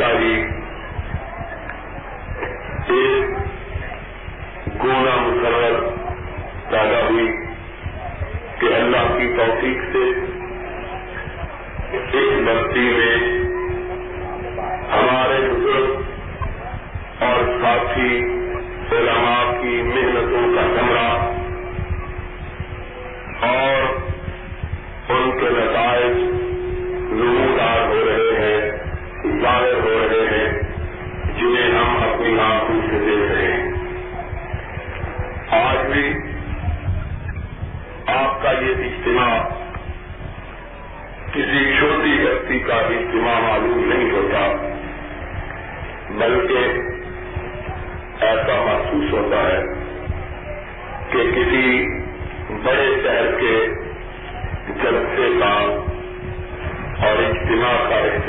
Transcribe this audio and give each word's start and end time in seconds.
چاہیے 0.00 0.36
ایک 2.90 3.32
گونا 4.82 5.16
مقرر 5.16 5.74
پیدا 6.70 7.00
ہوئی 7.08 7.26
کہ 8.60 8.72
اللہ 8.74 9.10
کی 9.18 9.26
توفیق 9.36 9.82
سے 9.92 10.04
ایک 12.12 12.32
بستی 12.46 12.86
میں 12.88 13.19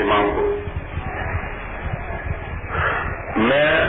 کا 0.02 0.14
اجتماع 0.14 0.32
ہو۔ 0.32 0.58
میں 3.36 3.82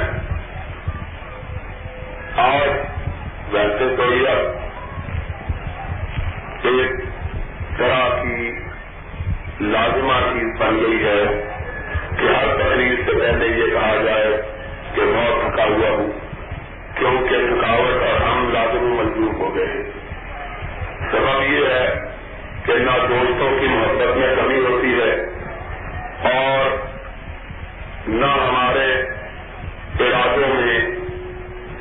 آج 2.38 2.70
ویسے 3.52 3.96
تو 3.98 4.14
یہ 4.14 4.28
ایک 6.64 6.92
طرح 7.78 8.22
کی 8.22 8.60
لازمہ 9.62 10.14
چیز 10.34 10.62
بن 10.62 10.76
گئی 10.76 11.06
ہے 11.06 11.50
کہ 12.18 12.26
ہر 12.26 12.56
تقریر 12.58 12.96
سے 13.06 13.12
پہلے 13.12 13.48
یہ 13.48 13.74
کہا 13.74 13.96
جائے 14.04 14.42
کہ 14.96 15.02
بہت 15.02 15.52
تھکا 15.52 15.64
ہوا 15.64 15.90
ہوں، 15.90 16.12
کیونکہ 17.00 17.36
تھکاوٹ 17.36 18.04
اور 18.04 18.22
ہم 18.22 18.50
لازم 18.54 18.86
مجبور 18.86 19.34
ہو 19.34 19.56
گئے 19.56 19.66
ہیں۔ 19.66 19.84
سبب 21.12 21.54
یہ 21.54 21.66
ہے 21.66 22.00
کہ 22.66 22.74
نہ 22.74 23.08
دوستوں 23.10 23.60
کی 23.60 23.68
محبت 23.68 24.18
میں 24.18 24.36
کمی 24.36 24.60
ہوتی 24.60 25.02
ہے 25.02 25.33
اور 26.24 26.78
نہ 28.08 28.26
ہمارے 28.26 29.02
ارادوں 30.00 30.54
میں 30.54 30.80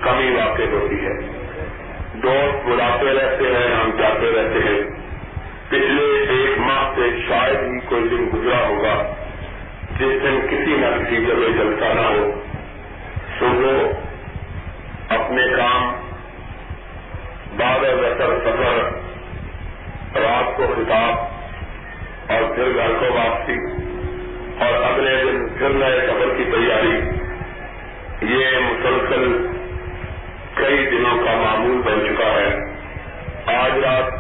کمی 0.01 0.37
واقع 0.37 0.63
ہوتی 0.73 1.07
ہے۔ 1.07 1.21
دوست 2.15 2.67
بلاتے 2.67 3.07
رہتے 3.07 3.45
ہیں، 3.45 3.75
ہم 3.75 3.91
جاتے 3.99 4.31
رہتے 4.31 4.69
ہیں۔ 4.69 5.03
پچھلے 5.69 6.25
ایک 6.29 6.59
ماہ 6.59 6.93
سے 6.95 7.03
شاید 7.29 7.57
ہی 7.57 7.81
کوئی 7.81 8.09
دن 8.09 8.31
گزرا 8.35 8.67
ہوگا 8.67 9.15
جس 9.91 10.23
دن 10.23 10.41
کسی 10.51 10.77
نہ 10.77 10.87
کسی 10.87 11.25
جگہ 11.25 11.59
جلتا 11.59 11.93
نہ 11.93 12.01
ہو۔ 12.01 12.41
صبح 13.39 13.89
اپنے 15.09 15.43
کام 15.57 15.95
بادل 17.57 18.05
وطر 18.05 18.39
سفر، 18.39 18.91
رات 20.21 20.57
کو 20.57 20.63
خطاب 20.77 21.19
اور 22.33 22.55
پھر 22.55 22.75
گھر 22.75 22.91
کو 23.01 23.15
واپسی۔ 23.15 23.72
اور 24.63 24.83
اگلے 24.83 25.25
دن 25.25 25.49
پھر 25.59 25.69
نئے 25.69 26.01
سفر 26.07 26.37
کی 26.37 26.45
تیاری۔ 26.45 27.01
یہ 28.35 28.47
مسلسل 28.59 29.47
کئی 30.55 30.87
دنوں 30.91 31.25
کا 31.25 31.35
معمول 31.37 31.83
بن 31.83 32.07
چکا 32.07 32.25
ہے۔ 32.25 32.57
آج 33.59 33.79
رات 33.79 34.13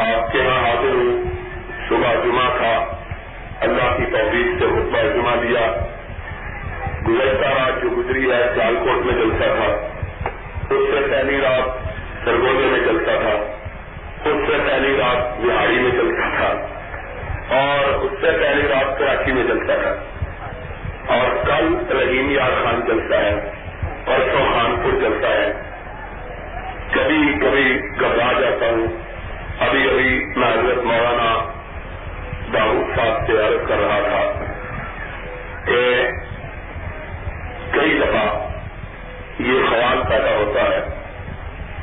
آپ 0.00 0.32
کے 0.32 0.38
یہاں 0.38 0.68
حاضر 0.68 0.94
ہوں۔ 0.94 1.30
صبح 1.88 2.14
جمعہ 2.24 2.56
تھا۔ 2.56 2.96
اللہ 3.60 3.98
کی 3.98 4.04
توفیق 4.04 4.46
سے 4.58 4.66
خطبہ 4.66 5.02
جمعہ 5.14 5.36
دیا۔ 5.36 5.72
گزرتا 7.08 7.50
رات 7.50 7.82
جو 7.82 7.88
گزری 7.88 8.30
ہے 8.30 8.52
سیال 8.54 8.74
کوٹ 8.74 9.06
میں 9.06 9.14
جلسہ 9.14 9.44
تھا۔ 9.44 9.86
اس 10.70 10.90
سے 10.90 11.06
پہلی 11.10 11.40
رات 11.40 11.68
سرگوزے 12.24 12.66
میں 12.66 12.80
چلتا 12.86 13.18
تھا۔ 13.20 13.52
اس 14.30 14.46
سے 14.46 14.58
پہلی 14.66 14.96
رات 14.96 15.40
بہاری 15.40 15.74
میں 15.74 15.90
چلتا 15.90 16.28
تھا۔ 16.36 16.79
اور 17.50 17.94
اس 17.94 18.10
سے 18.20 18.30
پہلی 18.42 18.68
رات 18.68 18.98
کراچی 18.98 19.32
میں 19.32 19.44
چلتا 19.48 19.74
تھا۔ 19.74 19.94
اور 21.14 21.44
کل 21.44 21.96
رحیم 21.96 22.30
یار 22.30 22.64
خان 22.64 22.80
چلتا 22.86 23.20
ہے 23.20 23.50
پرسوں 24.04 24.54
خانپور 24.54 24.92
چلتا 24.92 25.28
ہے۔ 25.28 25.52
کبھی 26.90 27.38
کبھی 27.40 27.80
گھبرا 28.00 28.40
جاتا 28.40 28.66
ہوں۔ 28.66 28.86
ابھی 29.60 29.90
ابھی 29.90 30.26
میں 30.36 30.48
حضرت 30.48 30.84
مولانا 30.84 31.52
داؤد 32.52 32.96
صاحب 32.96 33.26
سے 33.26 33.32
عرض 33.32 33.68
کر 33.68 33.76
رہا 33.78 34.00
تھا 34.00 34.44
کہ 35.64 36.08
کئی 37.70 38.00
دفعہ 38.00 38.48
یہ 39.38 39.70
خیال 39.70 40.02
پیدا 40.08 40.36
ہوتا 40.36 40.62
ہے 40.62 40.84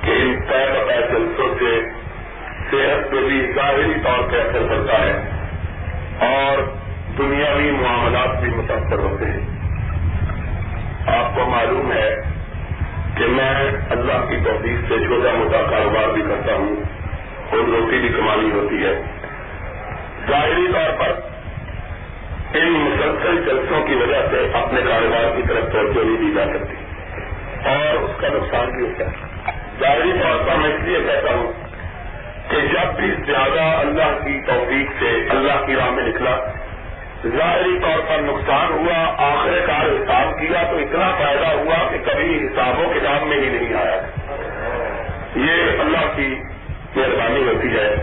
کہ 0.06 0.12
ان 0.12 0.40
طے 0.40 0.66
بتائے 0.72 1.02
جلسوں 1.02 1.56
سے 1.60 1.90
صحت 2.72 3.12
پہ 3.12 3.18
بھی 3.18 3.52
ظاہری 3.56 3.94
طور 4.04 4.32
پہ 4.32 4.38
اثر 4.38 4.68
پڑتا 4.70 5.02
ہے۔ 5.02 5.37
اور 6.20 6.58
دنیاوی 7.18 7.72
معاملات 7.72 8.42
بھی 8.42 8.50
متاثر 8.56 9.00
ہوتے 9.00 9.26
ہیں۔ 9.26 9.58
آپ 11.18 11.36
کو 11.36 11.46
معلوم 11.46 11.92
ہے 11.92 12.22
کہ 13.18 13.26
میں 13.28 13.72
اللہ 13.90 14.30
کی 14.30 14.38
توفیق 14.46 14.80
سے 14.88 15.08
چھوٹا 15.08 15.38
موٹا 15.38 15.62
کاروبار 15.70 16.10
بھی 16.10 16.22
کرتا 16.22 16.54
ہوں۔ 16.54 16.76
اور 17.50 17.60
روٹی 17.60 18.00
بھی 18.00 18.10
کمانی 18.10 18.52
ہوتی 18.52 18.84
ہے۔ 18.84 19.02
ظاہری 20.30 20.68
طور 20.74 21.00
پر 21.00 21.20
ان 22.54 22.72
مسلسل 22.72 23.44
جلسوں 23.46 23.88
کی 23.88 23.96
وجہ 23.96 24.28
سے 24.32 24.52
اپنے 24.54 24.82
کاروبار 24.90 25.36
کی 25.36 25.42
طرف 25.48 25.72
توجہ 25.72 26.06
نہیں 26.06 26.18
دی 26.18 26.34
جا 26.36 26.46
سکتی۔ 26.54 26.76
اور 27.70 27.96
اس 27.96 28.12
کا 28.22 28.28
نقصان 28.28 28.70
بھی 28.70 28.86
ہوتا 28.86 29.06
ہے۔ 29.06 29.28
ظاہری 29.80 30.12
طور 30.24 30.48
پر 30.48 30.56
میں 30.56 30.74
اس 30.74 30.82
لیے 30.84 31.00
کہتا 31.08 31.34
ہوں 31.34 31.52
کہ 32.58 32.68
جب 32.68 33.00
بھی 33.00 33.12
زیادہ 33.26 33.62
اللہ 33.62 34.26
کی 34.26 34.42
توفیق 34.46 34.92
سے 35.00 35.30
اللہ 35.30 35.66
کی 35.66 35.76
راہ 35.76 35.90
میں 35.90 36.04
نکلا، 36.04 36.38
ظاہری 37.38 37.80
طور 37.82 38.00
پر 38.00 38.22
نقصان 38.22 38.72
ہوا 38.72 39.16
آخر 39.18 39.66
کار 39.68 39.86
حساب 39.86 40.40
کیا، 40.40 40.64
تو 40.72 40.78
اتنا 40.78 41.12
فائدہ 41.18 41.46
ہوا 41.46 41.92
کہ 41.92 41.98
کبھی 42.12 42.48
حساب 42.48 42.80
و 42.80 42.94
کتاب 42.96 43.28
میں 43.28 43.38
ہی 43.38 43.50
نہیں 43.50 43.74
آیا۔ 43.74 44.02
یہ 45.36 45.80
اللہ 45.80 46.16
کی 46.16 46.36
مہربانی 46.96 47.44
ہوتی 47.48 47.68
ہے۔ 47.68 47.96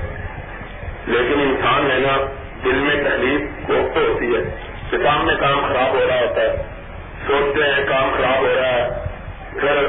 لیکن 1.07 1.41
انسان 1.41 1.91
ہے 1.91 1.99
نا، 1.99 2.33
دل 2.65 2.75
میں 2.75 3.05
تکلیف 3.05 3.67
کو 3.67 4.01
ہوتی 4.01 4.37
ہے۔ 4.37 4.57
کتاب 4.91 5.25
میں 5.25 5.35
کام 5.35 5.61
خراب 5.69 5.95
ہو 5.95 6.05
رہا 6.09 6.21
ہوتا 6.21 6.41
ہے۔ 6.41 6.57
سوچتے 7.27 7.63
ہیں 7.63 7.87
کام 7.89 8.11
خراب 8.17 8.41
ہو 8.41 8.55
رہا 8.57 8.69
ہے۔ 8.69 8.89
پھر 9.61 9.87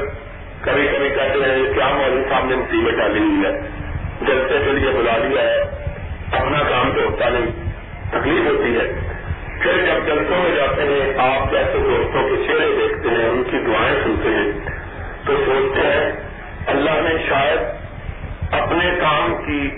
کبھی 0.60 0.88
کبھی 0.92 1.08
کہتے 1.08 1.50
ہیں، 1.50 1.74
کیا 1.74 1.88
مولوی 1.88 2.22
صاحب 2.30 2.44
نے 2.44 2.56
مصیبت 2.56 2.94
ڈالی 2.98 3.18
ہوئی 3.18 3.44
ہے؟ 3.44 3.75
جلسے 4.20 4.58
کے 4.66 4.72
لیے 4.72 4.90
بلا 4.90 5.16
لیا 5.16 5.42
ہے، 5.42 5.60
اپنا 6.32 6.62
کام 6.70 6.92
تو 6.92 7.00
ہوتا 7.10 7.28
نہیں، 7.28 7.46
تکلیف 8.10 8.46
ہوتی 8.46 8.76
ہے۔ 8.76 9.16
پھر 9.62 9.72
جب 9.72 10.06
جلسوں 10.06 10.38
میں 10.38 10.56
جاتے 10.56 10.82
ہیں، 10.82 11.18
آپ 11.18 11.52
جیسے 11.52 11.78
دوستوں 11.78 12.28
کے 12.28 12.36
چہرے 12.46 12.66
دیکھتے 12.78 13.08
ہیں، 13.08 13.28
ان 13.28 13.42
کی 13.50 13.58
دعائیں 13.66 13.94
سنتے 14.04 14.28
ہیں۔ 14.28 14.76
تو 15.26 15.36
سوچتے 15.44 15.80
ہیں، 15.80 16.12
اللہ 16.66 16.90
نے 16.90 17.14
شاید 17.28 17.58
اپنے 18.54 18.90
کام 19.00 19.34
کی 19.46 19.70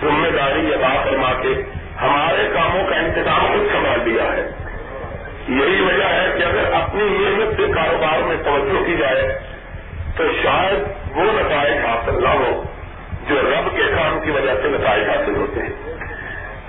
ذمہ 0.00 0.28
داری 0.28 0.74
ادا 0.74 1.02
فرما 1.04 1.32
کے 1.42 1.62
ہمارے 2.02 2.48
کاموں 2.54 2.86
کا 2.88 2.96
انتظام 2.96 3.46
خود 3.52 3.72
سنبھال 3.72 4.00
دیا 4.04 4.22
ہے۔ 4.22 4.48
یہی 5.48 5.80
وجہ 5.80 6.04
ہے 6.04 6.26
کہ 6.38 6.42
اگر 6.42 6.72
اپنی 6.72 7.04
محنت 7.04 7.56
سے 7.56 7.72
کاروبار 7.74 8.22
میں 8.22 8.36
توجہ 8.44 8.84
کی 8.84 8.96
جائے، 8.96 9.38
تو 10.16 10.24
شاید 10.42 10.78
وہ 11.16 11.24
نتائج 11.24 11.84
حاصل 11.84 12.22
نہ 12.22 12.28
ہو 12.28 12.62
جو 13.28 13.34
رب 13.34 13.57
کی 14.28 14.34
وجہ 14.34 14.62
سے 14.62 14.68
نتائج 14.68 15.08
حاصل 15.08 15.36
ہوتے 15.36 15.60
ہیں۔ 15.62 15.94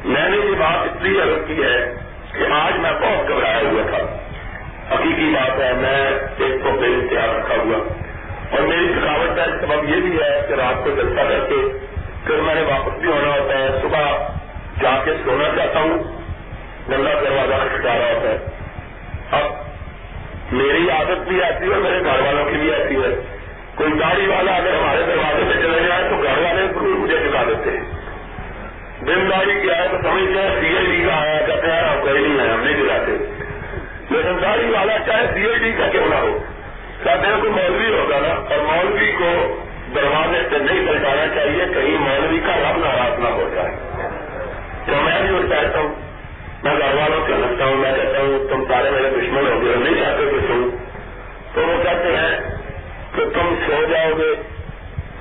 میں 0.06 0.30
نے 0.30 0.38
یہ 0.38 0.56
بات 0.60 0.86
اس 0.86 1.02
لیے 1.02 1.22
عرض 1.22 1.48
کی 1.48 1.64
ہے 1.64 1.94
کہ 2.34 2.44
آج 2.54 2.78
میں 2.78 2.92
بہت 2.92 3.30
گھبرایا 3.30 3.58
ہوا 3.58 3.82
تھا۔ 3.90 3.98
حقیقی 4.96 5.34
بات 5.34 5.60
ہے، 5.60 5.74
میں 5.74 6.06
ایک 6.38 6.64
تو 6.64 6.72
بے 6.72 7.16
رکھا 7.16 7.56
ہوا۔ 7.56 7.94
اور 8.52 8.62
میری 8.62 8.88
تھکاوٹ 8.88 9.36
کا 9.36 9.46
سبب 9.46 9.90
یہ 9.90 10.02
بھی 10.02 10.18
ہے 10.22 10.42
کہ 10.48 10.54
رات 10.54 10.84
کو 10.84 10.90
جلسہ 10.90 11.22
کر 11.22 11.46
کے 11.50 11.78
پھر 12.26 12.36
میں 12.36 12.56
نے 12.56 12.62
واپس 12.62 13.00
بھی 13.00 13.12
ہونا 13.12 13.42
ہوتا 13.42 13.58
ہے۔ 13.58 13.70
صبح 13.82 14.00
جا 14.82 15.02
کے 15.06 15.12
سونا 15.26 15.50
چاہتا 15.56 15.80
ہوں۔ 15.80 15.98
گندا 16.92 17.14
دروازہ 17.14 17.76
کھٹا 17.76 17.98
رہا 17.98 18.14
ہوتا 18.14 18.30
ہے۔ 18.30 18.38
اب 19.32 19.44
میری 20.52 20.90
عادت 20.90 21.28
بھی 21.28 21.44
ایسی 21.44 21.72
ہے 21.72 21.78
میرے 21.78 22.00
گھر 22.00 22.20
والوں 22.20 22.46
کی 22.46 22.58
بھی 22.58 22.74
ایسی 22.74 22.96
ہے۔ 22.96 23.36
کوئی 23.76 24.00
گاڑی 24.00 24.28
والا 24.28 24.56
اگر 24.56 24.74
ہمارے 24.74 25.04
دروازے 25.08 25.44
میں 25.44 25.64
چلے 25.64 25.88
جائے 25.88 26.04
تو 26.10 26.24
گھر 26.24 26.38
والے 26.38 26.68
ضرور 26.74 27.10
مجھے 27.60 27.78
چکا 27.78 29.06
دیتے 29.06 29.22
ہیں 29.22 29.30
داری 29.30 29.62
کیا 29.62 29.78
ہے 29.78 29.88
تو 29.88 29.98
سمجھتے 29.98 30.42
ہیں 30.42 30.62
سی 30.62 30.78
آئی 30.78 30.86
ڈی 30.86 31.04
کا 31.06 31.22
آیا 31.22 31.40
کہتے 31.46 31.72
ہیں 31.72 31.80
آپ 31.80 32.02
کوئی 32.02 32.28
نہیں 32.28 32.40
ہے، 32.40 32.54
ہم 32.54 32.64
نہیں 32.64 32.74
دلاتے۔ 32.74 33.12
لیکن 34.10 34.42
داری 34.42 34.72
والا 34.72 34.98
چاہے 35.06 35.28
سی 35.34 35.50
آئی 35.50 35.58
ڈی 35.60 35.72
کا 35.72 35.88
کیوں 35.88 36.08
نہ 36.10 36.16
ہو 36.16 36.38
کہتے 37.04 37.28
ہیں 37.28 37.42
کوئی 37.42 37.52
مولوی 37.52 38.00
ہوگا 38.00 38.20
نا؟ 38.20 38.56
اور 38.56 38.60
مولوی 38.60 39.12
کو 39.12 39.62
دروازے 39.96 40.50
سے 40.50 40.58
نہیں 40.58 40.88
پہنچانا 40.88 41.36
چاہیے، 41.36 41.66
کہیں 41.74 41.98
مولوی 42.00 42.40
کا 42.40 42.56
رب 42.56 42.78
ناراض 42.78 43.20
نہ 43.20 43.28
ہو 43.28 43.50
جائے۔ 43.56 43.76
تو 44.86 44.92
میں 45.04 45.22
بھی 45.22 45.50
کہتا 45.50 45.80
ہوں، 45.80 45.90
میں 46.64 46.72
گھر 46.80 46.96
والوں 46.96 47.28
سے 47.28 47.34
لگتا 47.38 47.66
ہوں، 47.66 47.76
میں 47.76 47.92
کہتا 47.96 48.20
ہوں، 48.20 48.48
تم 48.50 48.64
سارے 48.68 48.90
میرے 48.92 49.10
دشمن 49.10 49.48
ہو 49.48 49.62
گئے 49.66 49.76
نہیں 49.76 50.06
چاہتے 50.06 50.24
کہ 50.26 50.38
سن 50.48 50.70
تو 51.54 51.62
وہ 51.62 51.84
کہتے 51.84 52.18
ہیں 52.18 52.40
کہ 53.16 53.26
تم 53.30 53.56
سو 53.68 53.86
جاؤ 53.90 54.18
گے 54.18 54.36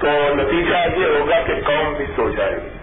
تو 0.01 0.35
نتیجہ 0.49 1.01
یہ 1.01 1.07
ہوگا 1.07 1.43
کہ 1.47 1.53
قوم 1.65 1.95
بھی 1.95 2.05
سو 2.17 2.31
جائے 2.37 2.53
گی۔ 2.53 2.79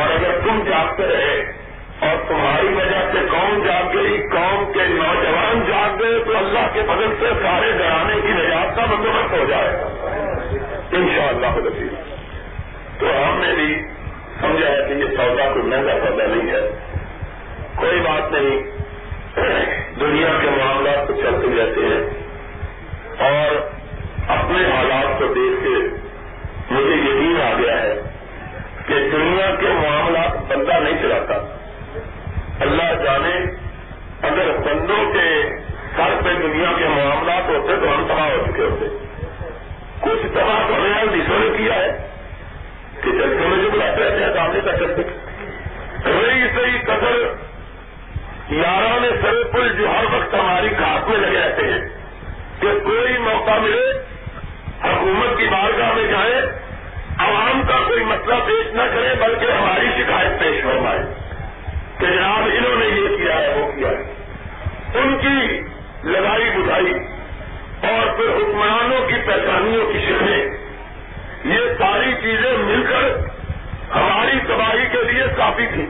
اور 0.00 0.10
اگر 0.10 0.38
تم 0.44 0.62
جاگتے 0.70 1.06
رہے 1.06 1.52
اور 2.00 2.28
تمہاری 2.28 2.66
وجہ 2.66 3.12
سے 3.12 3.18
قوم 3.30 3.64
جاگ 3.64 3.96
گئی، 3.96 4.18
قوم 4.32 4.72
کے 4.72 4.80
نوجوان 4.88 5.62
جاگ 5.68 5.98
گئے، 6.00 6.24
تو 6.24 6.36
اللہ 6.36 6.66
کے 6.72 6.80
بدل 6.80 7.14
سے 7.20 7.26
سارے 7.42 7.72
گرانے 7.78 8.14
کی 8.20 8.28
نجات 8.28 8.76
کا 8.76 8.82
بندوبست 8.84 9.32
ہو 9.32 9.44
جائے 9.48 9.72
گا۔ 9.72 9.86
ان 10.92 11.08
شاء 11.16 11.28
اللہ 11.28 11.46
تو 12.98 13.06
ہم 13.06 13.40
نے 13.40 13.52
بھی 13.54 13.82
سمجھا 14.40 14.70
ہے 14.70 14.88
کہ 14.88 14.92
یہ 14.92 15.04
سودا 15.04 15.50
کوئی 15.52 15.64
مہنگا 15.64 15.92
سودا 15.92 16.24
نہیں 16.26 16.50
ہے۔ 16.50 16.60
کوئی 17.76 18.00
بات 18.00 18.32
نہیں۔ 18.32 18.80
دنیا 20.00 20.28
کے 20.42 20.50
معاملات 20.50 21.08
تو 21.08 21.14
چلتے 21.14 21.46
رہتے 21.58 21.80
ہیں۔ 21.80 22.26
اور 23.18 23.68
اپنے 24.28 24.70
حالات 24.70 25.18
کو 25.18 25.26
دیکھ 25.26 25.64
کے 25.64 25.99
مجھے 26.70 26.94
یقین 26.94 27.40
آ 27.40 27.54
گیا 27.58 27.82
ہے 27.82 27.94
کہ 28.86 28.94
دنیا 29.12 29.54
کے 29.60 29.66
معاملات 29.68 30.52
بندہ 30.52 30.72
نہیں 30.72 31.02
چلاتا۔ 31.02 31.34
اللہ 32.60 33.02
جانے، 33.02 33.34
اگر 34.22 34.56
بندوں 34.56 35.12
کے 35.12 35.56
سر 35.96 36.22
پہ 36.24 36.32
دنیا 36.42 36.72
کے 36.78 36.84
معاملات 36.88 37.48
ہوتے 37.48 37.76
تو 37.76 37.94
ہم 37.94 38.04
تباہ 38.08 38.30
ہو 38.30 38.46
چکے 38.46 38.62
ہوتے۔ 38.62 38.84
کچھ 40.00 40.26
تباہ 40.32 40.68
تو 40.68 40.74
ہمیں 40.74 41.02
حدیثوں 41.02 41.38
نے 41.38 41.58
کیا 41.58 41.74
ہے 41.74 42.08
کہ 43.04 43.10
جلسوں 43.10 43.48
میں 43.48 43.64
جو 43.64 43.70
بلاتے 43.70 44.04
رہتے 44.04 44.24
ہیں 44.24 44.34
سامنے 44.34 44.60
تک 44.60 44.78
چلتے 44.78 45.02
رہی 46.04 46.48
صحیح 46.54 46.78
قدر 46.84 47.34
یارہ 48.50 49.00
نے 49.00 49.08
سر 49.22 49.42
پل 49.52 49.76
جو 49.78 49.88
ہر 49.88 50.04
وقت 50.04 50.34
ہماری 50.34 50.70
گھاٹ 50.70 51.08
میں 51.08 51.18
لگے 51.18 51.40
رہتے 51.40 51.62
ہیں 51.62 51.88
کہ 52.60 52.68
کوئی 52.84 53.18
موقع 53.18 53.58
ملے، 53.62 53.92
حکومت 54.84 55.38
کی 55.38 55.46
بارگاہ 55.46 55.92
میں 55.94 56.04
جائیں 56.04 56.59
عوام 57.50 57.62
کا 57.66 57.76
کوئی 57.86 58.04
مسئلہ 58.04 58.34
پیش 58.46 58.74
نہ 58.74 58.82
کرے 58.82 59.14
بلکہ 59.20 59.52
ہماری 59.52 60.02
شکایت 60.02 60.40
پیش 60.40 60.64
فرمائے۔ 60.64 60.98
کہ 61.98 62.06
جناب، 62.06 62.48
انہوں 62.54 62.76
نے 62.76 62.86
یہ 62.86 63.16
کیا 63.16 63.34
ہے، 63.34 63.54
وہ 63.56 63.72
کیا 63.72 63.88
ہے۔ 63.88 64.14
ان 64.94 65.18
کی 65.18 65.60
لڑائی 66.04 66.50
بجھائی 66.50 66.92
اور 67.82 68.16
پھر 68.16 68.24
حکمرانوں 68.24 69.08
کی 69.08 69.14
پہچانیوں 69.26 69.92
کی 69.92 69.98
شکلیں 69.98 70.46
یہ 71.44 71.60
ساری 71.78 72.12
چیزیں 72.22 72.58
مل 72.58 72.84
کر 72.90 73.18
ہماری 73.96 74.38
تباہی 74.48 74.86
کے 74.92 75.12
لیے 75.12 75.24
کافی 75.36 75.66
تھی 75.66 75.86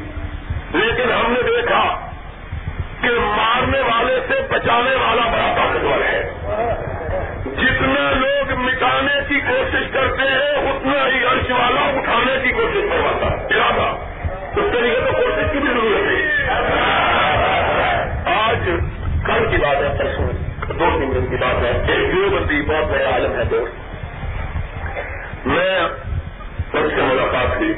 لیکن 0.78 1.12
ہم 1.12 1.32
نے 1.32 1.42
دیکھا 1.42 2.10
کہ 3.00 3.08
مارنے 3.20 3.80
والے 3.80 4.20
سے 4.28 4.34
بچانے 4.50 4.94
والا 4.94 5.22
بڑا 5.22 5.54
طاقتور 5.56 6.04
ہے۔ 6.04 6.19
جتنا 8.00 8.20
لوگ 8.20 8.58
مٹانے 8.58 9.20
کی 9.28 9.40
کوشش 9.40 9.90
کرتے 9.92 10.22
ہیں، 10.22 10.70
اتنا 10.70 11.06
ہی 11.06 11.24
عرش 11.24 11.50
والا 11.50 11.80
اٹھانے 11.80 12.38
کی 12.42 12.50
کوشش 12.50 12.86
کرواتا 12.90 13.26
ہے۔ 13.26 13.58
ارادہ 13.58 13.96
اس 14.60 14.72
طریقے 14.72 15.00
سے 15.04 15.10
کوشش 15.12 15.52
کی 15.52 15.58
بھی 15.58 15.68
ضرورت 15.68 16.10
ہے 16.10 16.48
آج 18.24 18.70
کل 19.26 19.50
کی 19.50 19.56
بات 19.56 19.76
ہے 19.76 19.96
پرسوں 19.98 20.26
دو 20.72 21.00
تین 21.00 21.14
دن 21.14 21.26
کی 21.26 21.36
بات 21.36 21.62
ہے۔ 21.62 21.92
ایک 21.92 22.14
جو 22.14 22.36
بندی 22.36 22.62
بہت 22.62 22.90
بڑے 22.90 23.04
عالم 23.04 23.38
ہے 23.38 23.44
دوست۔ 23.44 23.72
میں 25.46 25.80
ان 26.72 26.90
سے 26.96 27.02
ملاقات 27.02 27.56
ہوئی۔ 27.56 27.74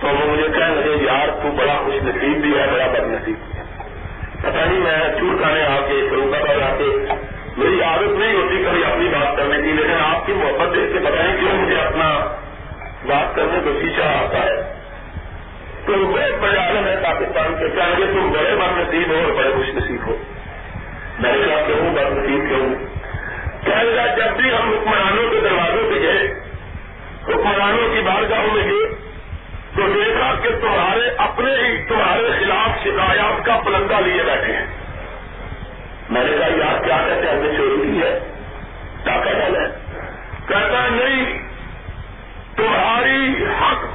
تو 0.00 0.06
وہ 0.06 0.32
مجھے 0.32 0.48
کہنے 0.58 0.74
لگے 0.74 1.04
یار 1.04 1.28
تو 1.42 1.50
بڑا 1.50 1.74
خوش 1.84 2.02
نصیب 2.02 2.36
بھی 2.36 2.58
ہے، 2.58 2.66
بڑا 2.72 2.86
بد 2.86 3.12
نصیب 3.12 3.34
بھی 3.34 3.58
ہے۔ 3.58 3.64
پتا 4.40 4.64
نہیں 4.64 4.80
میں 4.80 5.20
چور 5.20 5.42
کھانے 5.42 5.62
آ 5.66 5.80
کے 5.88 6.06
فروغ 6.10 6.34
آباد 6.34 6.72
آ 6.72 6.76
کے 6.78 7.25
میری 7.56 7.82
عادت 7.82 8.18
نہیں 8.18 8.34
ہوتی 8.34 8.64
کبھی 8.66 8.84
اپنی 8.84 9.08
بات 9.08 9.36
کرنے 9.36 9.56
کی، 9.56 9.72
لیکن 9.72 10.14
آپ 10.14 10.26
کی 10.26 10.32
محبت 10.32 10.74
دیکھ 10.74 10.92
کے 10.92 10.98
بتائیں 10.98 11.36
کیوں 11.40 11.54
مجھے 11.54 11.80
اپنا 11.80 12.36
بات 13.06 13.36
کرنے 13.36 13.58
کو 13.64 13.70
پیچھا 13.82 14.24
آتا 14.24 14.38
ہے۔ 14.38 14.76
تم 15.86 16.12
بڑے 16.14 16.36
بڑے 16.40 16.56
عالم 16.56 16.86
ہے 16.86 17.00
پاکستان 17.02 17.54
کے 17.58 17.68
چاہیے 17.76 18.06
تم 18.06 18.32
بڑے 18.32 18.56
بد 18.56 18.78
نصیب 18.78 19.08
ہو 19.08 19.14
اور 19.14 19.32
بڑے 19.32 19.50
خوش 19.50 19.74
نصیب 19.74 20.06
ہو۔ 20.06 20.16
میں 21.18 21.32
نے 21.32 21.46
کہا 21.46 21.60
کیوں 21.66 21.94
بد 21.94 22.18
نصیب، 22.18 22.48
کیوں؟ 22.48 22.74
کہہ 23.64 23.96
گا 23.96 24.06
جب 24.06 24.36
بھی 24.36 24.50
ہم 24.50 24.68
حکمرانوں 24.68 25.30
کے 25.30 25.40
دروازوں 25.40 25.90
پہ 25.90 26.00
گئے، 26.00 26.34
حکمرانوں 27.28 27.94
کی 27.94 28.00
بارگاہوں 28.00 28.54
میں 28.54 28.64
گئے، 28.64 28.94
تو 29.76 29.82
دیکھا 29.94 30.34
کہ 30.42 30.48
تمہارے 30.60 31.10
اپنے 31.18 31.52
ہی، 31.52 31.82
تمہارے 31.88 32.30
خلاف 32.38 32.84
شکایات 32.84 33.46
کا 33.46 33.60
پلنگا 33.64 34.00
لیے 34.00 34.22
بیٹھے 34.22 34.52
ہیں۔ 34.52 34.85
میں 36.10 36.24
نے 36.24 36.32
کہا 36.38 36.46
یار 36.46 36.84
کیا 36.84 36.96
کہتے 37.08 37.28
ہیں 37.28 37.56
چوری 37.56 37.92
کی 37.92 37.98
ہے؟ 38.02 38.18
کیا 39.04 39.20
کہتا 39.24 39.46
ہے؟ 39.46 39.68
کہتا 40.46 40.88
نہیں، 40.88 41.38
تمہاری 42.56 43.44
حق 43.44 43.85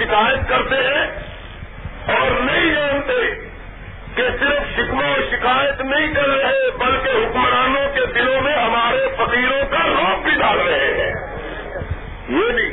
شکایت 0.00 0.48
کرتے 0.48 0.76
ہیں 0.76 1.06
اور 2.16 2.30
نہیں 2.40 2.74
جانتے 2.74 3.34
کہ 4.14 4.22
صرف 4.40 4.76
شکمہ 4.76 5.18
و 5.18 5.22
شکایت 5.30 5.80
نہیں 5.80 6.14
کر 6.14 6.28
رہے 6.28 6.70
بلکہ 6.78 7.08
حکمرانوں 7.10 7.94
کے 7.94 8.00
دلوں 8.14 8.40
میں 8.40 8.52
ہمارے 8.52 9.06
فقیروں 9.16 9.62
کا 9.70 9.86
روپ 9.86 10.24
بھی 10.24 10.30
ڈال 10.30 10.60
رہے 10.60 10.94
ہیں۔ 10.98 11.12
یہ 12.28 12.52
بھی۔ 12.52 12.68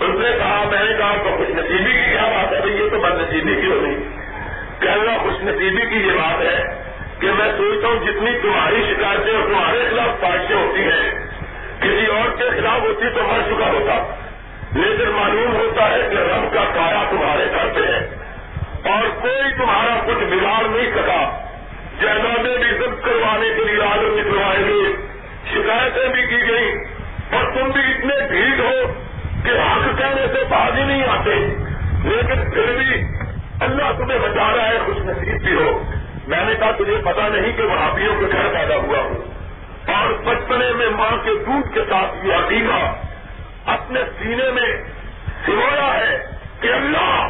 اس 0.00 0.14
نے 0.14 0.36
کہا، 0.38 0.64
میں 0.70 0.84
نے 0.84 0.94
کہا، 0.98 1.14
تو 1.24 1.36
خوش 1.36 1.48
نصیبی 1.48 1.92
کی 1.92 2.10
کیا 2.10 2.22
بات 2.22 2.52
ہے؟ 2.52 2.70
یہ 2.70 2.90
تو 2.90 2.98
بد 2.98 3.20
نصیبی 3.20 3.60
کی 3.60 3.66
ہوگی 3.66 3.94
کہنا 4.80 5.18
خوش 5.18 5.32
نصیبی 5.42 5.86
کی 5.86 5.96
یہ 5.96 6.12
بات 6.12 6.40
ہے 6.40 6.84
کہ 7.20 7.26
میں 7.26 7.52
سوچتا 7.56 7.88
ہوں 7.88 8.04
جتنی 8.04 8.38
تمہاری 8.42 8.94
شکایتیں 8.94 9.34
اور 9.34 9.48
تمہارے 9.48 9.84
خلاف 9.90 10.20
پارٹیاں 10.20 10.58
ہوتی 10.58 10.80
ہیں، 10.80 11.10
کسی 11.80 12.06
اور 12.06 12.36
کے 12.36 12.60
خلاف 12.60 12.80
ہوتی 12.80 13.08
تو 13.14 13.22
مر 13.22 13.40
چکا 13.46 13.66
ہوتا۔ 13.66 14.23
لیکن 14.74 15.10
معلوم 15.10 15.56
ہوتا 15.56 15.90
ہے 15.90 16.08
کہ 16.10 16.16
رب 16.16 16.54
کا 16.54 16.64
کایا 16.74 17.04
تمہارے 17.10 17.46
گھر 17.50 17.72
پہ 17.74 17.80
ہے۔ 17.80 18.08
اور 18.92 19.22
کوئی 19.22 19.54
تمہارا 19.58 20.00
کچھ 20.06 20.24
بگاڑ 20.24 20.68
نہیں 20.68 20.90
سکا۔ 20.90 21.46
جائیدادیں 22.00 22.58
بھی 22.58 22.78
ضبط 22.78 23.04
کروانے 23.04 23.48
کے 23.56 23.64
لیے 23.64 23.82
آدمی 23.82 24.22
کروائے 24.22 24.58
گے 24.58 25.06
شکایتیں 25.52 26.08
بھی 26.08 26.22
کی 26.22 26.48
گئی 26.48 26.72
اور 27.32 27.44
تم 27.44 27.70
بھی 27.70 27.80
اتنے 27.80 28.28
بھیڑ 28.28 28.60
ہو 28.60 28.92
کہ 29.44 29.50
حق 29.50 29.98
کہنے 29.98 30.26
سے 30.26 30.44
باز 30.50 30.78
ہی 30.78 30.84
نہیں 30.84 31.04
آتے۔ 31.08 31.34
لیکن 32.04 32.50
پھر 32.50 32.76
بھی 32.78 33.02
اللہ 33.60 33.92
تمہیں 33.98 34.18
بچا 34.18 34.56
رہا 34.56 34.68
ہے، 34.68 34.78
خوش 34.86 34.96
نصیب 34.96 35.42
بھی 35.44 35.54
ہو۔ 35.54 35.82
میں 36.26 36.44
نے 36.44 36.54
کہا، 36.60 36.70
تجھے 36.70 36.96
پتا 37.04 37.28
نہیں 37.28 37.52
کہ 37.56 37.62
وہابیوں 37.62 38.14
کے 38.20 38.26
گھر 38.26 38.54
پیدا 38.54 38.76
ہوا 38.76 38.98
ہوں 38.98 39.14
اور 39.94 40.12
بچپنے 40.12 40.72
میں 40.72 40.86
ماں 40.86 41.24
کے 41.24 41.30
دودھ 41.46 41.74
کے 41.74 41.80
ساتھ 41.90 42.26
یہ 42.26 42.32
عقیقہ 42.32 43.03
اپنے 43.66 44.00
سینے 44.18 44.50
میں 44.50 44.76
سنویا 45.46 45.94
ہے 45.94 46.26
کہ 46.60 46.72
اللہ 46.72 47.28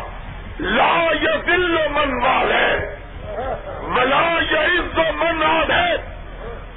لا 0.60 1.08
یہ 1.22 1.42
دل 1.46 1.76
من 1.90 2.24
وال 2.24 2.52
ہے 2.52 2.96
ملا 3.82 4.22
یہ 4.50 4.58
عز 4.58 4.98
و 4.98 5.02
من 5.12 5.42
آد 5.42 5.70
ہے 5.70 5.96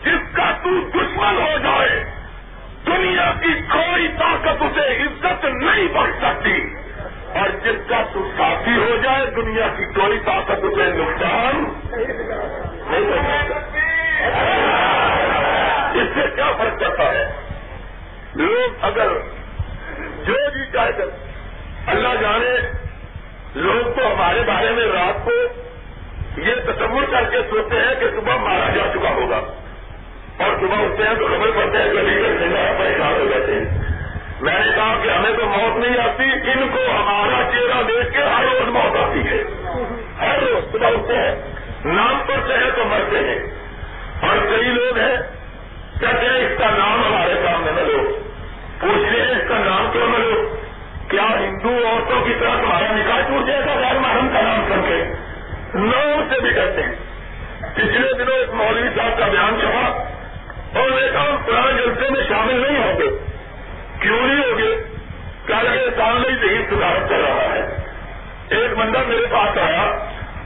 جس 0.04 0.36
کا 0.36 0.52
تو 0.64 0.70
دشمن 0.70 1.36
ہو 1.42 1.58
جائے، 1.64 2.04
دنیا 2.88 3.32
کی 3.42 3.54
کوئی 3.72 4.08
طاقت 4.08 4.62
اسے 4.62 5.04
عزت 5.04 5.46
نہیں 5.46 5.88
بڑھ 5.88 6.12
سکتی۔ 6.22 6.74
اور 7.40 7.50
جس 7.50 7.90
کا 7.90 8.02
تو 8.14 8.32
ساتھی 8.38 8.78
ہو 8.78 8.98
جائے، 9.04 9.26
دنیا 9.26 9.68
کی 9.78 9.86
کوئی 9.86 10.20
طاقت 10.26 10.64
اسے 10.64 10.86
نقصان 10.86 11.64
نہیں 12.90 13.12
اس 16.02 16.08
سے 16.16 16.28
کیا 16.36 16.52
فرق 16.58 16.80
پڑتا 16.80 17.04
ہے؟ 17.04 17.32
لوگ 18.36 18.78
اگر 18.82 19.08
جو 20.28 20.34
بھی 20.34 20.62
چاہے 20.74 20.92
اللہ 21.88 22.22
جانے 22.22 22.72
لوگ 23.56 23.92
تو 23.92 24.08
ہمارے 24.08 24.42
بارے 24.48 24.72
میں 24.72 24.86
رات 24.86 25.26
کو 25.26 25.32
یہ 26.38 26.56
تصور 26.56 27.04
کر 27.12 27.24
کے 27.32 27.38
سوچتے 27.50 27.76
ہیں 27.76 27.96
کہ 28.00 28.06
صبح 28.16 28.36
مارا 28.36 28.70
جا 28.76 28.94
چکا 28.94 29.10
ہوگا۔ 29.10 29.38
اور 30.44 30.56
صبح 30.60 30.78
اٹھتے 30.78 31.04
ہیں 31.04 31.16
تو 31.16 31.26
خبر 31.26 31.48
پڑتے 31.56 31.78
ہیں 31.78 31.90
کہ 31.90 32.00
لیڈر 32.00 32.38
زندہ 32.40 32.80
پریشان 32.80 33.14
ہو 33.14 33.28
جاتے 33.30 33.52
ہیں۔ 33.52 33.66
میں 34.42 34.60
نے 34.60 34.72
کہا 34.76 34.96
کہ 35.04 35.10
ہمیں 35.10 35.32
تو 35.38 35.46
موت 35.46 35.78
نہیں 35.78 36.00
آتی، 36.00 36.52
ان 36.52 36.70
کو 36.74 36.80
ہمارا 36.92 37.52
چہرہ 37.52 37.84
دیکھ 37.84 38.12
کے 38.14 38.24
ہر 38.24 38.44
روز 38.44 38.68
موت 38.68 38.98
آتی 38.98 39.20
ہے۔ 39.20 39.44
ہر 40.20 40.40
روز 40.40 40.72
صبح 40.72 40.88
اٹھتے 40.88 41.14
ہیں 41.16 41.36
نام 41.86 42.22
پڑھتے 42.28 42.54
ہیں 42.54 42.72
تو 42.76 42.86
مرتے 42.86 43.18
ہیں۔ 43.18 43.40
اور 44.22 44.38
کئی 44.38 44.64
لوگ 44.64 44.98
ہیں، 44.98 45.18
کہتے 46.00 46.26
ہیں 46.26 46.48
اس 46.48 46.60
کا 46.60 46.70
نام 46.70 47.06
ہمارے 47.06 47.34
سامنے 47.46 47.72
نہ 47.72 47.80
لو۔ 47.80 48.17
پوچھتے 48.80 49.22
ہیں 49.22 49.32
اس 49.32 49.48
کا 49.48 49.58
نام 49.58 49.92
کیوں 49.92 50.08
نہ 50.08 50.18
لو؟ 50.18 50.56
کیا 51.10 51.40
ہندو 51.40 51.88
عورتوں 51.88 52.26
کی 52.26 52.34
طرح 52.40 52.56
تمہارا 52.62 52.92
نکاح 52.92 53.20
ٹوٹ 53.20 53.48
جائے 53.48 53.62
گا؟ 53.66 53.74
غیر 53.74 54.00
محرم 54.00 54.30
کا 54.34 54.42
نام 54.42 54.66
کر 54.70 54.90
کے۔ 54.90 55.04
نام 55.74 56.34
سے 56.34 56.40
بھی 56.42 56.50
کرتے 56.50 56.84
ہیں۔ 56.84 56.96
پچھلے 57.76 58.14
دنوں 58.14 58.36
ایک 58.36 58.50
مولوی 58.50 58.90
صاحب 58.96 59.20
کا 59.20 59.28
بیان 59.28 59.60
چھپا 59.60 60.04
اور 60.80 60.90
میں 60.90 61.12
کہا 61.12 61.38
پرانے 61.46 61.74
جلسے 61.74 62.10
میں 62.10 62.24
شامل 62.28 62.56
نہیں 62.56 62.84
ہوں 62.84 63.00
گے۔ 63.00 63.18
کیوں 64.00 64.28
نہیں 64.28 64.52
ہوگے 64.52 64.84
کیا 65.46 65.62
لگے 65.62 65.90
سال 65.98 66.22
نہیں 66.22 66.38
صحیح 66.42 66.66
سدھارت 66.70 67.10
کر 67.10 67.20
رہا 67.20 67.56
ہے؟ 67.56 67.76
ایک 68.50 68.78
بندہ 68.78 69.00
میرے 69.08 69.26
پاس 69.32 69.58
آیا۔ 69.58 69.84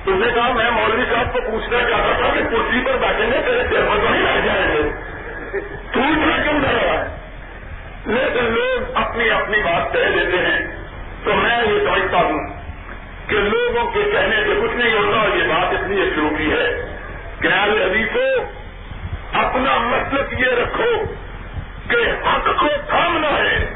اس 0.06 0.26
نے 0.26 0.32
کہا، 0.36 0.52
میں 0.52 0.72
مولوی 0.72 1.04
صاحب 1.14 1.34
کو 1.34 1.40
پوچھنا 1.52 1.78
چاہتا 1.90 2.14
تھا 2.18 2.28
کہ 2.34 2.44
کرسی 2.44 2.86
پر 2.86 2.98
بیٹھیں 2.98 3.32
گے، 3.32 3.42
تیرے 3.46 3.64
سر 3.70 3.86
پر 3.90 3.98
تو 4.02 4.10
نہیں 4.10 4.26
رہ 4.26 4.46
جائیں 4.46 4.68
گے۔ 4.68 4.90
تو 5.94 6.00
کیوں 6.44 6.60
کر 6.62 6.86
رہا 6.86 7.06
ہے 7.06 7.21
لیکن 8.06 8.44
لوگ 8.44 8.92
اپنی 8.96 9.30
اپنی 9.30 9.58
بات 9.64 9.94
کہہ 9.94 10.00
دیتے 10.00 10.38
ہیں۔ 10.38 10.82
تو 11.24 11.34
میں 11.34 11.58
یہ 11.58 11.80
سمجھتا 11.86 12.18
ہوں 12.18 12.40
کہ 13.28 13.36
لوگوں 13.36 13.92
کے 13.92 14.04
کہنے 14.12 14.36
سے 14.36 14.60
کچھ 14.64 14.76
نہیں 14.76 14.98
ہوتا 14.98 15.20
اور 15.20 15.38
یہ 15.38 15.44
بات 15.44 15.74
اس 15.74 15.88
لیے 15.88 16.04
شروع 16.16 16.30
کی 16.38 16.52
ہے 16.52 16.98
کہ 17.42 17.48
ابھی 17.48 18.04
کو 18.04 18.44
اپنا 19.34 19.78
مطلب 19.78 20.40
یہ 20.40 20.52
رکھو 20.52 21.04
کہ 21.90 22.28
حق 22.28 22.60
کو 22.60 22.68
تھامنا 22.90 23.28
ہے 23.28 23.74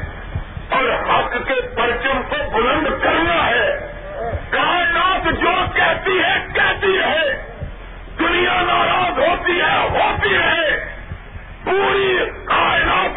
اور 0.70 0.84
حق 0.84 1.32
کے 1.32 1.60
پرچم 1.76 2.22
کو 2.28 2.50
بلند 2.50 3.02
کرنا 3.02 3.50
ہے۔ 3.50 3.92
کائنات 4.50 5.24
جو 5.24 5.64
کہتی 5.74 6.18
ہے 6.18 6.46
کہتی 6.54 6.98
ہے۔ 6.98 7.52
دنیا 8.18 8.62
ناراض 8.62 9.18
ہوتی 9.18 9.60
ہے 9.60 9.88
ہوتی 10.00 10.34
ہے۔ 10.34 10.84
پوری 11.64 12.18
کائنات 12.44 13.15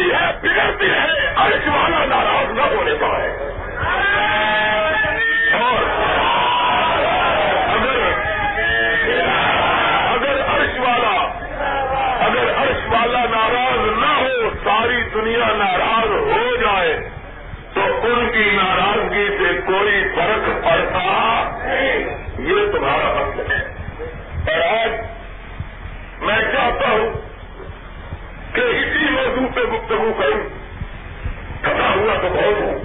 بگڑتی 0.00 0.14
ہے 0.14 0.32
بگڑتی 0.42 0.90
ہے 0.90 1.32
عرش 1.36 1.68
والا 1.68 2.04
ناراض 2.04 2.52
نہ 2.52 2.62
ہونے 2.62 2.94
کا 3.00 3.06
ہے 3.06 3.28
اور 5.52 5.82
اگر 7.70 7.98
اگر 10.14 10.40
عرش 10.40 10.78
والا 10.78 11.16
اگر 12.26 12.50
عرش 12.56 12.86
والا 12.86 13.24
ناراض 13.30 13.98
نہ 13.98 14.20
ہو، 14.20 14.50
ساری 14.64 15.02
دنیا 15.14 15.46
ناراض 15.46 16.10
ہو 16.10 16.56
جائے، 16.56 17.08
تو 17.74 17.80
ان 17.80 18.28
کی 18.32 18.50
ناراضگی 18.50 19.28
سے 19.28 19.60
کوئی 19.66 20.08
فرق 20.16 20.64
پڑتا۔ 20.64 21.06
یہ 22.38 22.72
تمہارا 22.72 23.24
مطلب 23.26 23.52
ہے۔ 23.52 23.80
اور 24.52 24.78
آج 24.78 24.90
میں 26.20 26.42
چاہتا 26.52 26.88
ہوں 26.88 27.30
کہ 28.54 28.60
اسی 28.60 28.89
موضوع 29.40 29.54
پہ 29.54 29.60
گفتگو 29.60 30.12
کروں۔ 30.18 30.48
تھکا 31.62 31.94
ہوا 31.96 32.14
تو 32.22 32.28
بہت 32.28 32.62
ہوں۔ 32.62 32.78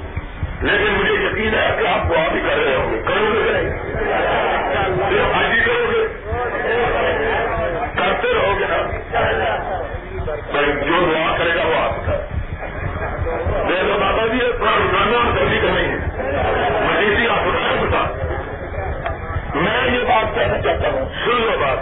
لیکن 0.61 0.93
مجھے 0.93 1.13
یقین 1.13 1.53
ہے 1.53 1.77
کہ 1.81 1.87
آپ 1.87 2.09
دعا 2.09 2.27
بھی 2.31 2.41
کر 2.41 2.57
رہے 2.57 2.75
ہوں 2.75 2.91
گے۔ 2.91 3.01
کرو 3.07 3.33
گے 3.33 5.21
حاجی 5.33 5.59
کرو 5.65 5.91
گے؟ 5.91 6.07
کرتے 7.95 8.33
رہو 8.33 8.59
گے 8.59 8.65
نا؟ 8.69 8.77
جو 10.85 11.13
دعا 11.13 11.37
کرے 11.37 11.55
گا 11.55 11.67
وہ 11.67 11.75
آپ 11.75 12.05
کا۔ 12.05 12.13
دیکھو 13.69 13.99
بابا 13.99 14.27
جی 14.27 14.39
تھوڑا 14.57 14.71
روزانہ 14.71 15.39
جلدی 15.39 15.59
کا 15.59 15.73
نہیں 15.73 15.87
ہے۔ 15.87 15.97
مزید 16.81 17.29
آپ 17.29 17.45
کو 17.45 17.85
بتا۔ 17.85 18.03
میں 19.55 19.87
یہ 19.87 20.03
بات 20.03 20.35
کہنا 20.35 20.61
چاہتا 20.61 20.89
ہوں۔ 20.89 21.05
سن 21.25 21.41
لو 21.41 21.57
بات۔ 21.59 21.77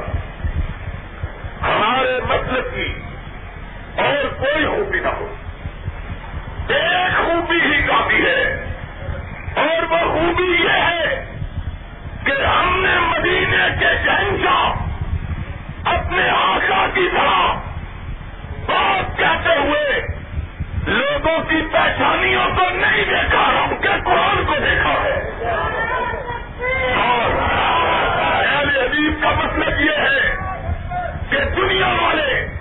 ہمارے 1.62 2.20
مطلب 2.30 2.64
کی 2.76 2.94
کوئی 4.44 4.66
خوبی 4.66 5.00
نہ 5.00 5.08
ہو۔ 5.08 5.36
ایک 6.68 7.18
خوبی 7.18 7.60
ہی 7.60 7.82
کافی 7.82 8.26
ہے۔ 8.26 8.64
اور 9.56 9.92
وہ 9.92 9.98
خوبی 9.98 10.64
یہ 10.64 10.70
ہے 10.70 11.26
کہ 12.24 12.46
ہم 12.46 12.86
نے 12.86 13.00
مدینے 13.00 13.68
کے 13.80 13.86
شہنشاہ 14.06 14.74
اپنے 15.86 16.30
آقا 16.30 16.88
کی 16.94 17.10
طرح 17.12 17.54
بات 18.66 19.18
کہتے 19.18 19.60
ہوئے 19.60 20.08
لوگوں 20.88 21.44
کی 21.50 21.62
پہچانیوں 21.72 22.46
کو 22.56 22.70
نہیں 22.70 23.06
دیکھا 23.06 23.66
ہم 23.66 23.76
کے 23.82 23.90
قرآن 24.06 24.46
کو 24.46 24.56
دیکھا 24.56 24.94
ہے۔ 25.04 25.20
اور 26.96 27.42
اہل 28.46 28.70
حدیب 28.70 29.24
کا 29.24 29.30
مطلب 29.30 29.82
یہ 29.82 29.98
ہے 29.98 30.36
کہ 31.30 31.38
دنیا 31.56 31.88
والے 31.88 32.53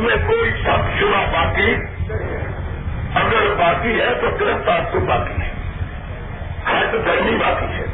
میں 0.00 0.16
کوئی 0.16 0.50
سب 0.50 1.00
شدہ 1.00 1.30
باقی 1.32 1.74
اگر 3.14 3.54
باقی 3.58 4.00
ہے 4.00 4.14
تو 4.20 4.26
صرف 4.38 4.66
تعصب 4.66 5.00
باقی 5.00 5.42
ہے۔ 5.42 5.50
حد 6.66 7.06
گرمی 7.06 7.36
باقی 7.36 7.74
ہے۔ 7.74 7.86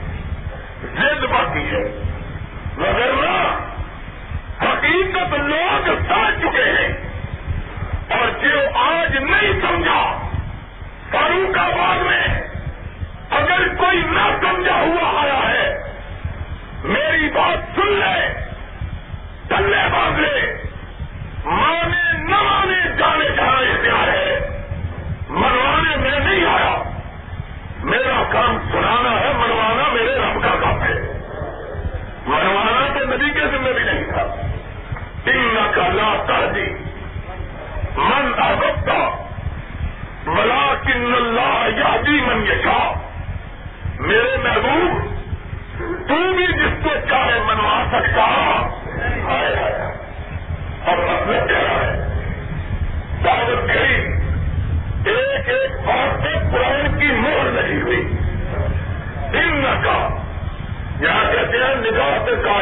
زد 0.82 1.25
باقی 1.25 1.66
ہے۔ 1.70 2.02
وغیرہ 2.78 3.36
سکتا 47.92 48.27
اور 50.85 50.99
مطلب 50.99 51.49
کیا 51.49 51.61
ہے 51.61 51.94
دعوت 53.25 53.68
کریم 53.68 54.14
ایک 55.07 55.49
ایک 55.49 55.75
بات 55.87 56.20
میں 56.20 56.35
قرآن 56.53 56.99
کی 57.01 57.12
مور 57.12 57.51
نہیں 57.53 57.83
ہوئی 57.83 58.03
دن 59.33 59.61
نہ 59.62 59.75
کہا 59.85 60.09
یہاں 61.01 61.25
کہتے 61.33 61.59
ہیں 61.59 61.75
نگاہ 61.81 62.18
سے 62.27 62.37
کا 62.44 62.57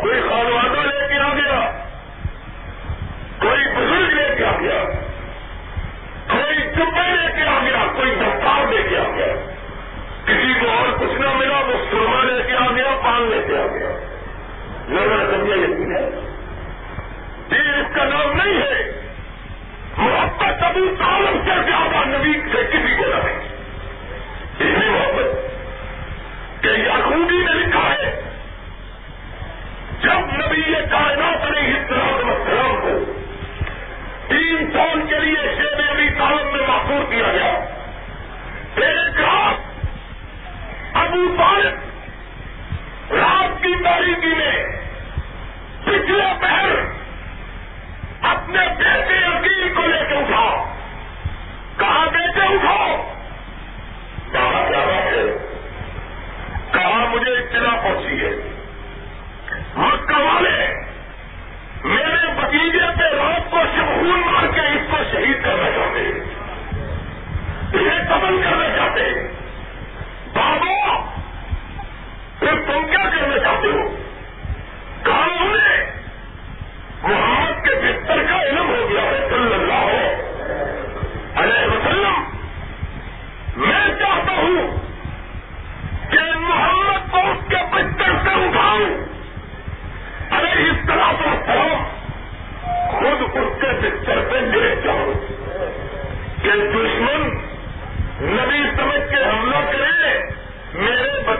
کوئی 0.01 0.21
لے 0.85 1.07
کے 1.07 1.19
آ 1.19 1.33
گیا؟ 1.33 1.71
کوئی 3.39 3.63
بزرگ 3.75 4.13
لے 4.13 4.35
کے 4.37 4.45
آ 4.45 4.51
گیا؟ 4.59 4.83
کوئی 6.29 6.55
لے 7.15 7.31
کے 7.35 7.47
آ 7.47 7.59
گیا؟ 7.63 7.85
کوئی 7.95 8.15
دفتار 8.15 8.73
لے 8.73 8.83
کے 8.89 8.97
آ 8.97 9.11
گیا؟ 9.15 9.33
کسی 10.25 10.53
کو 10.59 10.69
اور 10.69 10.99
کچھ 10.99 11.21
نہ 11.21 11.27
ملا، 11.35 11.59
وہ 11.59 12.23
لے 12.23 12.43
کے 12.47 12.55
آ 12.55 12.71
گیا، 12.75 12.95
پان 13.03 13.21
لے 13.21 13.43
کے 13.47 13.57
آ 13.57 13.65
گیا؟ 13.65 13.89
کا 17.95 18.05
نام 18.05 18.41
نہیں 18.43 18.61
ہے۔ 18.61 18.91
محبت 19.97 20.63
ابو 20.63 20.95
تعلق 20.99 21.47
سے 21.47 21.61
زیادہ 21.65 22.07
نبی 22.07 22.33
سے 22.33 22.63
کسی 22.63 22.94
انسان 34.75 35.07
کے 35.07 35.19
لیے 35.19 35.35
شیر 35.35 35.93
بھی 35.95 36.09
تعلق 36.09 36.53
میں 36.53 36.67
محفوظ 36.67 37.09
کیا 37.09 37.31
گیا؟ 37.33 37.65
ایک 38.75 39.21
رات 39.21 39.85
ابو 40.93 41.35
طالب 41.37 43.13
رات 43.13 43.63
کی 43.63 43.83
تاریخی 43.83 44.35
میں 44.35 44.74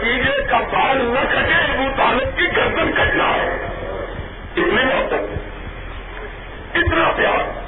بھتیجے 0.06 0.42
کا 0.50 0.58
بال 0.58 0.98
نہ 0.98 1.20
کٹے، 1.20 1.54
ابو 1.54 1.84
طالب 1.98 2.38
کی 2.38 2.46
گردن 2.58 2.92
کٹنا 2.92 3.30
ہے۔ 3.30 3.68
اتنی 4.52 4.86
محبت 4.86 5.38
اتنا 6.76 7.12
پیار۔ 7.16 7.66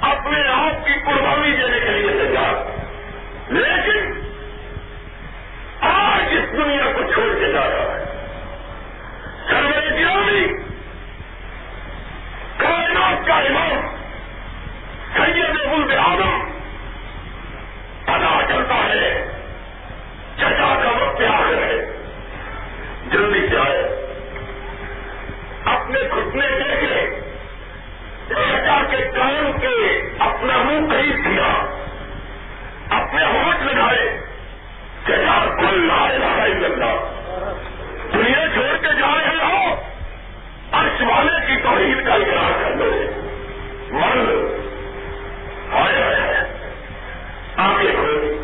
اپنے 0.00 0.48
آپ 0.48 0.86
کی 0.86 0.92
قربانی 1.04 1.50
دینے 1.50 1.80
کے 1.80 1.92
لیے۔ 1.92 2.17
اس 40.98 41.04
والے 41.04 41.46
کی 41.46 41.62
توحید 41.62 42.06
کا 42.06 42.14
اقرار 42.14 42.64
کر 42.64 42.70
لو 42.70 42.90
مان 43.90 44.18
لو 44.18 44.56
آگے 47.56 47.92
بڑھو۔ 47.96 48.42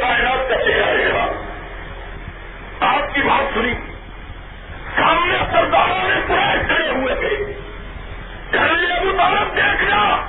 کائنات 0.00 0.48
کا 0.48 0.54
چہرہ 0.54 0.96
دیکھا۔ 0.96 1.26
آپ 2.80 3.14
کی 3.14 3.22
بات 3.22 3.54
سنی۔ 3.54 3.74
سامنے 4.96 5.38
سرداروں 5.52 6.08
نے 6.08 6.20
پورے 6.26 6.64
کھڑے 6.66 6.88
ہوئے 6.88 7.14
تھے۔ 7.14 7.52
گھر 8.52 8.90
ابو 8.90 9.12
طالب 9.18 9.56
دیکھنا۔ 9.56 10.28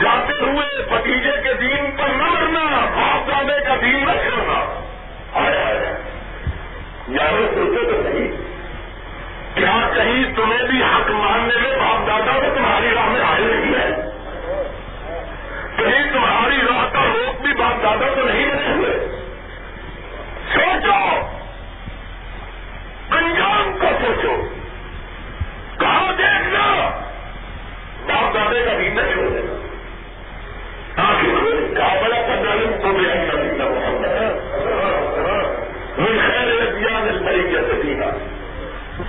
جاتے 0.00 0.44
ہوئے 0.44 0.82
بتیجے 0.90 1.32
کے 1.44 1.54
دین 1.54 1.90
پر 1.96 2.08
نہ 2.08 2.24
مرنا 2.24 2.86
باپ 2.96 3.28
دادے 3.28 3.64
کا 3.64 3.74
دین 3.82 4.04
نہ 4.06 4.12
کرنا 4.12 4.82
یارو 7.08 7.46
سوچے 7.54 7.90
تو 7.90 8.08
نہیں 8.08 8.35
کہیں 9.96 10.36
تمہیں 10.36 10.64
بھی 10.68 10.82
حق 10.82 11.10
ماننے 11.10 11.54
میں 11.56 11.76
باپ 11.76 12.08
دادا 12.08 12.32
کو 12.32 12.54
تمہاری 12.54 12.88
راہ 12.94 13.08
میں 13.08 13.20
آئے 13.20 13.40
نہیں 13.40 13.74
ہے۔ 13.74 13.90
کہیں 15.76 16.12
تمہاری 16.12 16.56
راہ 16.56 16.88
کا 16.92 17.04
روک 17.04 17.40
بھی 17.40 17.54
باپ 17.54 17.82
دادا 17.82 18.06
کو 18.14 18.20
نہیں 18.22 18.46
رکھے 18.46 18.98
سوچو۔ 20.52 21.14
انجام 23.16 23.78
کو 23.80 23.86
سوچو۔ 24.06 24.48
کہاں 25.78 26.12
دیکھنا؟ 26.12 26.90
باپ 28.06 28.34
دادے 28.34 28.62
کا 28.62 28.72
بھی 28.76 28.88
نہیں 28.88 29.14
ہونے 29.14 29.40
آخر 30.96 32.04
بڑا 32.04 32.20
پندرہ 32.26 32.56
دن 32.56 32.72
کو 32.82 32.98
بھی 32.98 33.10
ایسا 33.10 33.32
خیر 33.32 33.56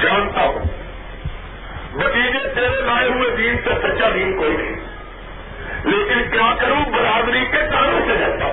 جانتا 0.02 0.47
تیرے 2.58 2.82
لائے 2.82 3.10
ہوئے 3.10 3.30
دین 3.36 3.56
سے 3.64 3.70
سچا 3.70 4.10
دین 4.14 4.38
کوئی 4.38 4.58
نہیں۔ 4.58 4.76
لیکن 5.84 6.32
کیا 6.32 6.56
کروں؟ 6.62 6.86
برادری 6.92 7.46
کے 7.52 7.58
کانوں 7.72 8.00
سے 8.08 8.18
جاتا 8.18 8.46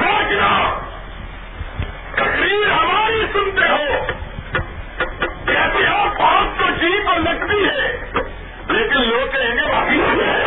ہاں 0.00 0.22
سوچنا 0.22 0.78
تقریر 2.14 2.70
ہماری 2.70 3.26
سنتے 3.32 3.68
ہو۔ 3.68 4.06
کہ 5.46 5.86
آپ 5.86 6.18
پانچ 6.18 6.60
سو 6.60 6.66
جی 6.80 6.98
پر 7.06 7.20
لگتی 7.20 7.64
ہے، 7.64 8.10
لیکن 8.68 9.08
لوگ 9.08 9.32
کہیں 9.32 9.56
گے 9.56 9.72
باقی 9.72 10.45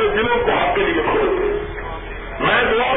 ہمارے 0.00 0.16
دلوں 0.16 0.44
کو 0.44 0.52
آپ 0.52 0.74
کے 0.74 0.82
لیے 0.82 1.02
کھول 1.02 1.26
دے 1.38 1.48
میں 2.40 2.62
دعا 2.64 2.92